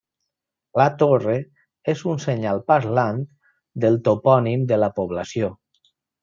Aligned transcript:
La 0.79 0.85
torre 1.01 1.35
és 1.93 2.01
un 2.13 2.17
senyal 2.23 2.61
parlant 2.71 3.21
del 3.85 4.01
topònim 4.09 4.65
de 4.73 4.81
la 4.87 4.91
població. 4.99 5.53